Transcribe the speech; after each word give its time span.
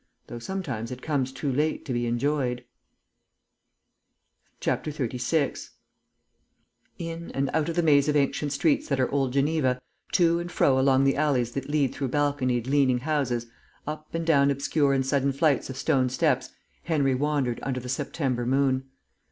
Though 0.25 0.39
sometimes 0.39 0.89
it 0.89 1.03
comes 1.03 1.31
too 1.31 1.51
late 1.53 1.85
to 1.85 1.93
be 1.93 2.07
enjoyed. 2.07 2.65
36 4.61 5.69
In 6.97 7.29
and 7.35 7.51
out 7.53 7.69
of 7.69 7.75
the 7.75 7.83
maze 7.83 8.07
of 8.09 8.15
ancient 8.15 8.51
streets 8.51 8.87
that 8.87 8.99
are 8.99 9.11
Old 9.11 9.31
Geneva, 9.31 9.79
to 10.13 10.39
and 10.39 10.51
fro 10.51 10.79
along 10.79 11.03
the 11.03 11.15
alleys 11.17 11.51
that 11.51 11.69
lead 11.69 11.93
through 11.93 12.07
balconied, 12.07 12.65
leaning 12.65 13.01
houses, 13.01 13.45
up 13.85 14.15
and 14.15 14.25
down 14.25 14.49
obscure 14.49 14.93
and 14.93 15.05
sudden 15.05 15.31
flights 15.33 15.69
of 15.69 15.77
stone 15.77 16.09
steps, 16.09 16.49
Henry 16.85 17.13
wandered 17.13 17.59
under 17.61 17.79
the 17.79 17.87
September 17.87 18.43
moon. 18.47 18.89